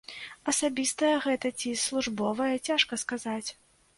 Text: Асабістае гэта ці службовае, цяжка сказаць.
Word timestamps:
Асабістае 0.51 1.11
гэта 1.25 1.51
ці 1.59 1.75
службовае, 1.83 2.49
цяжка 2.69 3.01
сказаць. 3.05 3.49